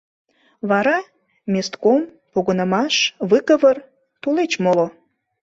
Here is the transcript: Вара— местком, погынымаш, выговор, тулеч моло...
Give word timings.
Вара— 0.69 0.97
местком, 1.53 2.01
погынымаш, 2.33 2.95
выговор, 3.29 3.77
тулеч 4.21 4.51
моло... 4.63 4.87